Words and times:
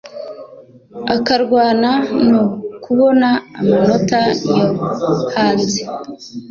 akarwana 1.15 1.91
no 2.29 2.41
kubona 2.83 3.27
amanota 3.59 4.19
yo 4.55 4.67
hanze 5.33 5.79